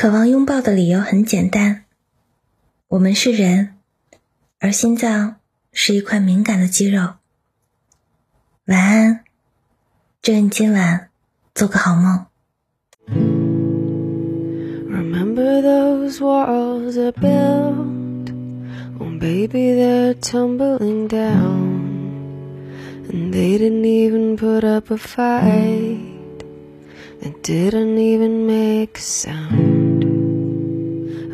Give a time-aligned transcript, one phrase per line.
[0.00, 1.84] 渴望拥抱的理由很简单，
[2.88, 3.74] 我们是人，
[4.58, 5.36] 而心脏
[5.74, 7.16] 是一块敏感的肌肉。
[8.64, 9.24] 晚安，
[10.22, 11.10] 祝你今晚
[11.54, 12.24] 做个好梦。
[14.88, 18.32] Remember those walls I built?
[18.98, 21.76] Oh, baby, they're tumbling down.
[23.10, 25.98] And they didn't even put up a fight.
[27.20, 29.89] They didn't even make a sound.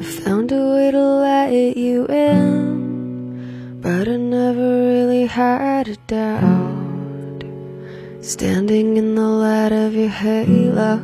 [0.07, 7.43] Found a way to let you in, but I never really had a doubt.
[8.21, 11.01] Standing in the light of your halo,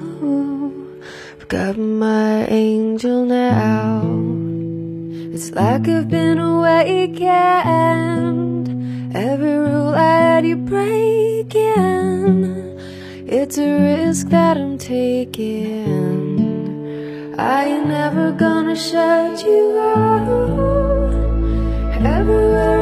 [1.37, 4.02] I've got my angel now.
[5.34, 7.27] It's like I've been awakened.
[9.16, 11.64] Every rule I had you breaking.
[13.27, 16.52] It's a risk that I'm taking.
[17.42, 21.12] I ain't never gonna shut you out.
[22.06, 22.81] Everywhere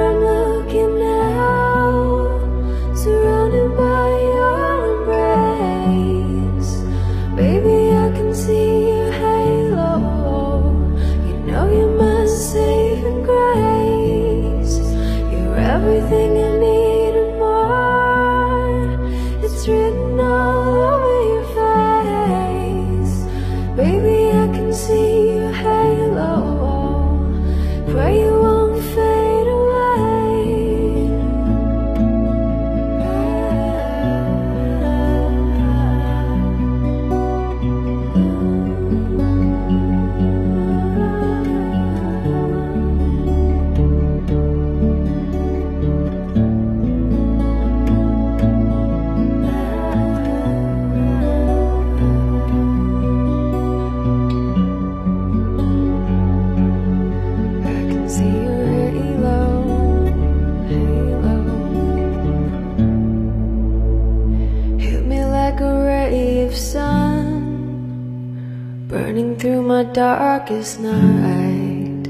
[68.91, 72.07] burning through my darkest night.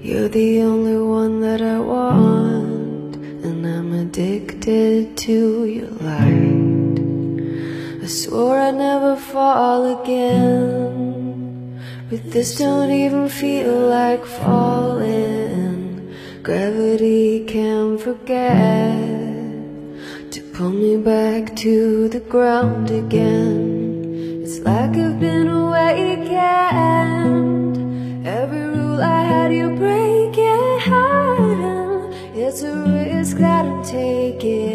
[0.00, 6.98] You're the only one that I want, and I'm addicted to your light.
[8.02, 11.13] I swore I'd never fall again.
[12.14, 16.14] But this don't even feel like falling.
[16.44, 18.94] Gravity can't forget
[20.30, 24.42] to pull me back to the ground again.
[24.44, 26.28] It's like I've been awakened.
[28.24, 30.82] Every rule I had you breaking.
[32.36, 34.73] It's a risk that I'm taking.